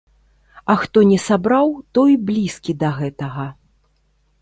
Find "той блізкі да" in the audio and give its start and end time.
1.99-2.89